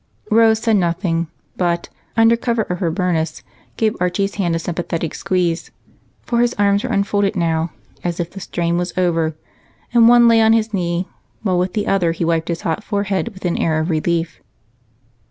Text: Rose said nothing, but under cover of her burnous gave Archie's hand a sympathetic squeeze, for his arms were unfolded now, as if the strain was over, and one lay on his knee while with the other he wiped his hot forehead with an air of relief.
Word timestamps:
Rose 0.31 0.57
said 0.57 0.77
nothing, 0.77 1.27
but 1.57 1.89
under 2.17 2.35
cover 2.35 2.63
of 2.63 2.79
her 2.79 2.89
burnous 2.91 3.43
gave 3.77 3.95
Archie's 3.99 4.33
hand 4.33 4.55
a 4.55 4.57
sympathetic 4.57 5.13
squeeze, 5.13 5.69
for 6.23 6.39
his 6.39 6.55
arms 6.55 6.83
were 6.83 6.89
unfolded 6.89 7.35
now, 7.35 7.69
as 8.03 8.19
if 8.19 8.31
the 8.31 8.39
strain 8.39 8.77
was 8.79 8.97
over, 8.97 9.35
and 9.93 10.09
one 10.09 10.27
lay 10.27 10.41
on 10.41 10.53
his 10.53 10.73
knee 10.73 11.07
while 11.43 11.59
with 11.59 11.73
the 11.73 11.85
other 11.85 12.13
he 12.13 12.25
wiped 12.25 12.47
his 12.47 12.61
hot 12.61 12.83
forehead 12.83 13.27
with 13.27 13.45
an 13.45 13.59
air 13.59 13.79
of 13.79 13.91
relief. 13.91 14.41